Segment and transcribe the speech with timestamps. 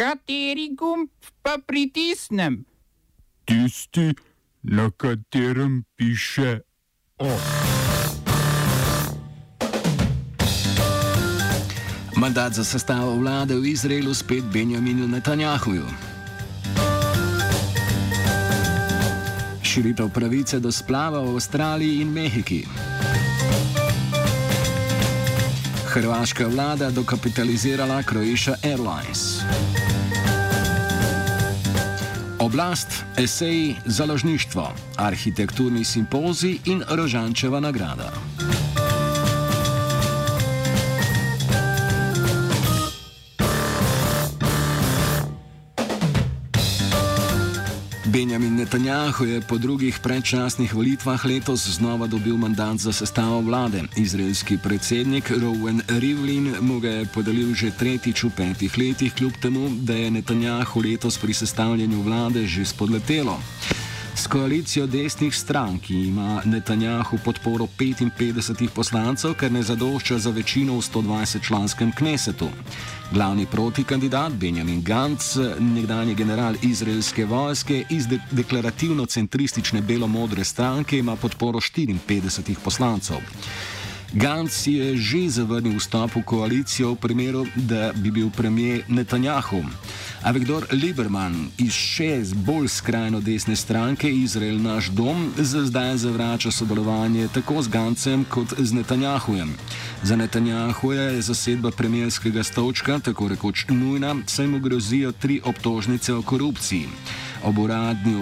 [0.00, 1.10] Kateri gumb
[1.44, 2.64] pa pritisnem?
[3.44, 4.14] Tisti,
[4.62, 6.60] na katerem piše
[7.18, 7.28] O.
[12.16, 15.84] Mandat za sestavo vlade v Izraelu spet Benjaminu Netanjahuju.
[19.62, 22.64] Širitev pravice do splava v Avstraliji in Mehiki.
[25.92, 29.44] Hrvaška vlada dokapitalizirala Croatia Airlines.
[32.40, 38.12] Oblast, eseji, založništvo, arhitekturni simpozij in Rožančeva nagrada.
[48.12, 53.82] Benjamin Netanjahu je po drugih predčasnih volitvah letos znova dobil mandat za sestavo vlade.
[53.96, 59.70] Izraelski predsednik Rowan Rivlin mu ga je podelil že tretjič v petih letih, kljub temu,
[59.86, 63.38] da je Netanjahu letos pri sestavljanju vlade že spodletelo.
[64.20, 70.76] S koalicijo desnih strank, ki ima Netanjahu podporo 55 poslancev, ker ne zadošča za večino
[70.76, 72.48] v 120 članskem knesetu.
[73.12, 81.60] Glavni protikandidat Benjamin Gantz, nekdani general izraelske vojske iz de deklarativno-centristične belo-modre stranke, ima podporo
[81.60, 83.16] 54 poslancev.
[84.12, 89.62] Gantz je že zavrnil vstop v koalicijo v primeru, da bi bil premijer Netanjahu.
[90.26, 96.50] A Viktor Lieberman iz še bolj skrajno desne stranke Izrael naš dom za zdaj zavrača
[96.50, 99.54] sodelovanje tako z Gancem kot z Netanjahujem.
[100.02, 106.22] Za Netanjahuja je zasedba premijerskega stolčka tako rekoč nujna, saj mu grozijo tri obtožnice o
[106.22, 106.88] korupciji.
[107.44, 108.14] Ob uradni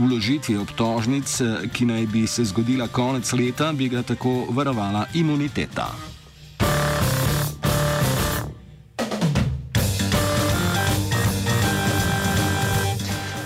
[0.00, 1.40] uložitvi obtožnic,
[1.72, 5.88] ki naj bi se zgodila konec leta, bi ga tako varovala imuniteta.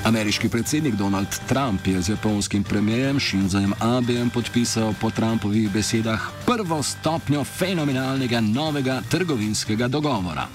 [0.04, 6.82] Ameriški predsednik Donald Trump je z japonskim premijem Shinzojem Abejem podpisal po Trumpovih besedah prvo
[6.82, 10.46] stopnjo fenomenalnega novega trgovinskega dogovora.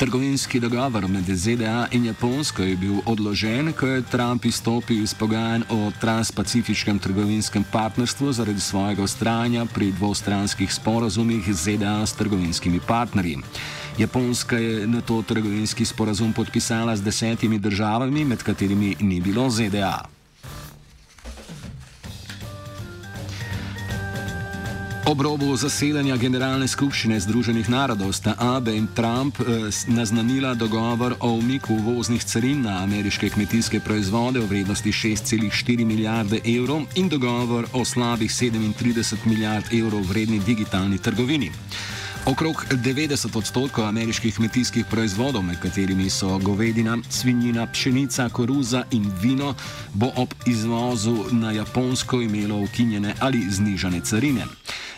[0.00, 5.66] Trgovinski dogovor med ZDA in Japonsko je bil odložen, ko je Trump izstopil iz pogajanj
[5.68, 13.36] o transpacifiškem trgovinskem partnerstvu zaradi svojega ustrajanja pri dvostranskih sporazumih ZDA s trgovinskimi partnerji.
[13.98, 20.19] Japonska je na to trgovinski sporazum podpisala z desetimi državami, med katerimi ni bilo ZDA.
[25.10, 31.32] Ob robu zasedanja Generalne skupščine Združenih narodov sta Abe in Trump eh, naznanila dogovor o
[31.34, 37.82] umiku voznih carin na ameriške kmetijske proizvode v vrednosti 6,4 milijarde evrov in dogovor o
[37.84, 41.50] slabih 37 milijard evrov vredni digitalni trgovini.
[42.26, 49.54] Okrog 90 odstotkov ameriških kmetijskih proizvodov, med katerimi so govedina, svinjina, pšenica, koruza in vino,
[49.94, 54.46] bo ob izvozu na Japonsko imelo ukinjene ali znižane carine.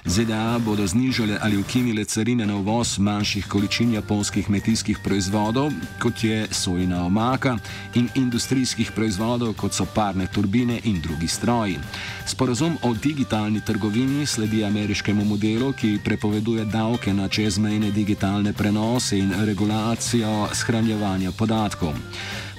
[0.05, 6.47] ZDA bodo znižale ali ukinile carine na uvoz manjših količin japonskih kmetijskih proizvodov, kot je
[6.51, 7.59] sojina omaka,
[7.95, 11.79] in industrijskih proizvodov, kot so parne turbine in drugi stroji.
[12.27, 19.33] Sporazum o digitalni trgovini sledi ameriškemu modelu, ki prepoveduje davke na čezmejne digitalne prenose in
[19.45, 21.95] regulacijo shranjevanja podatkov.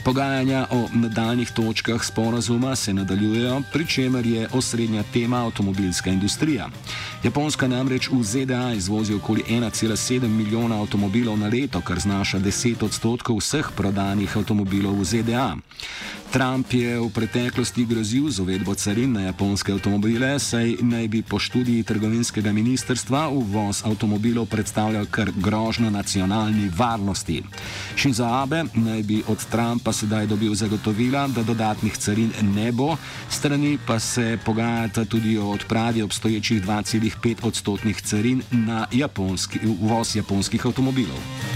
[0.03, 6.69] Pogajanja o nadaljnih točkah sporazuma se nadaljujejo, pri čemer je osrednja tema avtomobilska industrija.
[7.23, 13.37] Japonska namreč v ZDA izvozi okoli 1,7 milijona avtomobilov na leto, kar znaša 10 odstotkov
[13.37, 15.55] vseh prodanih avtomobilov v ZDA.
[16.33, 21.37] Trump je v preteklosti grozil z uvedbo carin na japonske avtomobile, saj naj bi po
[21.37, 27.43] študiji trgovinskega ministrstva uvoz avtomobilov predstavljal kar grožno nacionalni varnosti.
[27.93, 32.97] Shinzo Abe naj bi od Trumpa sedaj dobil zagotovila, da dodatnih carin ne bo,
[33.29, 40.65] strani pa se pogajata tudi o odpravi obstoječih 2,5 odstotnih carin na japonski, uvoz japonskih
[40.65, 41.52] avtomobilov.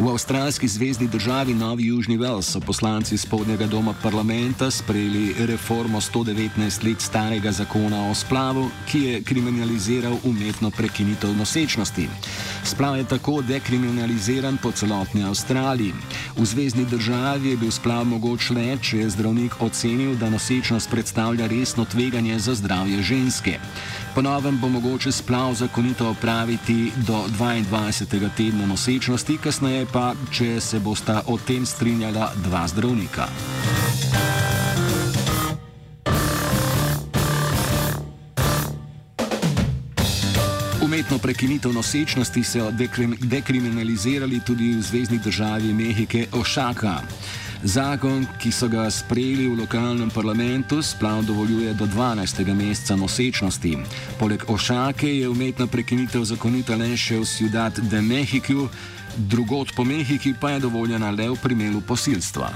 [0.00, 6.88] V avstralski zvezdni državi Novi Južni Wales so poslanci spodnjega doma parlamenta sprejeli reformo 119
[6.88, 12.08] let starega zakona o splavu, ki je kriminaliziral umetno prekinitev nosečnosti.
[12.64, 15.92] Splav je tako dekriminaliziran po celotni Avstraliji.
[16.36, 21.46] V zvezdni državi je bil splav mogoč le, če je zdravnik ocenil, da nosečnost predstavlja
[21.46, 23.58] resno tveganje za zdravje ženske.
[24.14, 28.28] Ponovem bo mogoče splav zakonito opraviti do 22.
[28.36, 33.26] tedna nosečnosti, kasneje pa, če se bosta o tem strinjala dva zdravnika.
[40.82, 47.00] Umetno prekinitev nosečnosti so dekrim, dekriminalizirali tudi v zvezdni državi Mehike Ošaka.
[47.62, 52.54] Zakon, ki so ga sprejeli v lokalnem parlamentu, splav dovoljuje do 12.
[52.54, 53.76] meseca nosečnosti.
[54.18, 58.70] Poleg Ošake je umetna prekinitev zakonita le še v Ciudad de Mexico,
[59.16, 62.50] drugot po Mehiki pa je dovoljena le v primeru posilstva.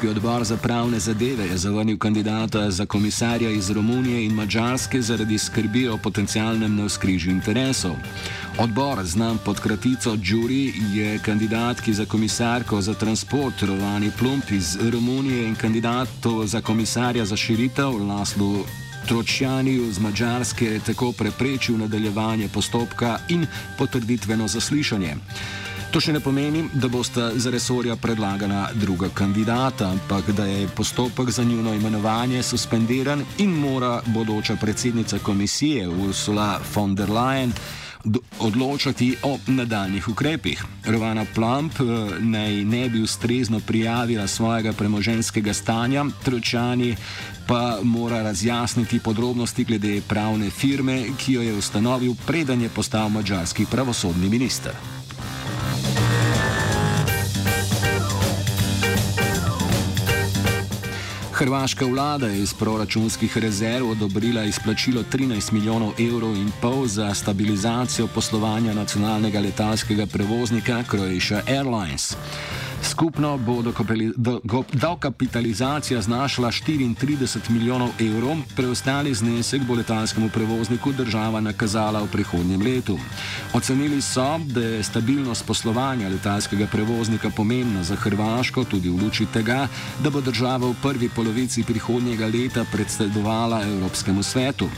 [0.00, 5.38] Evropski odbor za pravne zadeve je zavrnil kandidata za komisarja iz Romunije in Mačarske zaradi
[5.38, 7.92] skrbi o potencialnem navskrižju interesov.
[8.58, 15.48] Odbor, znan pod kratico Đuri, je kandidatki za komisarko za transport Rovani Plump iz Romunije
[15.48, 18.64] in kandidatu za komisarja za širitev Laslu
[19.08, 23.46] Tročjaniju z Mačarske tako preprečil nadaljevanje postopka in
[23.78, 25.16] potrditveno zaslišanje.
[25.90, 31.30] To še ne pomeni, da bosta za resorja predlagana druga kandidata, ampak da je postopek
[31.34, 37.50] za njuno imenovanje suspendiran in mora bodoča predsednica komisije Ursula von der Leyen
[38.38, 40.62] odločati o nadaljnih ukrepih.
[40.86, 46.96] Rovana Plump eh, naj ne bi ustrezno prijavila svojega premoženskega stanja, tročani
[47.46, 53.66] pa mora razjasniti podrobnosti glede pravne firme, ki jo je ustanovil, preden je postal mađarski
[53.70, 54.99] pravosodni minister.
[61.40, 68.06] Hrvaška vlada je iz proračunskih rezerv odobrila izplačilo 13 milijonov evrov in pol za stabilizacijo
[68.06, 72.16] poslovanja nacionalnega letalskega prevoznika Croatia Airlines.
[72.82, 73.62] Skupno bo
[74.72, 82.98] dokapitalizacija znašala 34 milijonov evrov, preostali znesek bo letalskemu prevozniku država nakazala v prihodnjem letu.
[83.54, 89.68] Ocenili so, da je stabilnost poslovanja letalskega prevoznika pomembna za Hrvaško, tudi v luči tega,
[90.02, 94.68] da bo država v prvi polovici prihodnjega leta predsedovala Evropskemu svetu.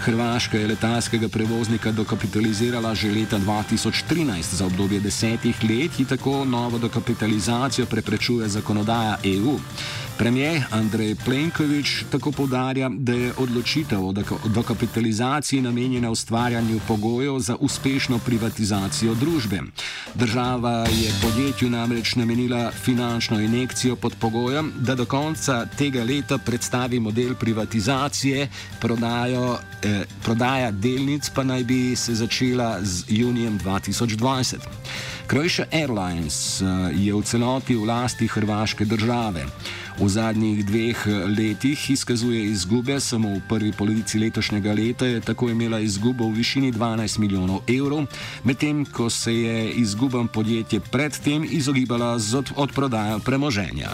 [0.00, 6.78] Hrvaška je letalskega prevoznika dokapitalizirala že leta 2013 za obdobje desetih let in tako novo
[6.78, 9.58] dokapitalizacijo privatizacijo preprečuje zakonodaja EU.
[10.18, 14.12] Premijer Andrej Plenković tako povdarja, da je odločitev o
[14.44, 19.60] dokapitalizaciji namenjena ustvarjanju pogojev za uspešno privatizacijo družbe.
[20.14, 27.00] Država je podjetju namreč namenila finančno injekcijo pod pogojem, da do konca tega leta predstavi
[27.00, 28.48] model privatizacije,
[28.80, 34.56] prodajo, eh, prodaja delnic pa naj bi se začela z junijem 2020.
[35.26, 36.66] Croatia Airlines eh,
[36.96, 39.46] je v celoti v lasti hrvaške države.
[39.98, 45.48] V zadnjih dveh eh, letih izkazuje izgube, samo v prvi polovici letošnjega leta je tako
[45.50, 48.06] imela izgubo v višini 12 milijonov evrov,
[48.44, 53.90] medtem ko se je izgubam podjetje predtem izogibala z odprodajo premoženja.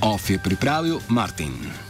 [0.00, 1.80] OF je pripravil Martin.